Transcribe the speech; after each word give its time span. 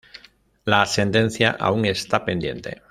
La 0.65 0.87
sentencia 0.87 1.51
aún 1.51 1.85
está 1.85 2.25
pendiente. 2.25 2.79